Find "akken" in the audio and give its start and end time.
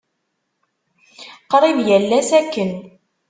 2.39-2.71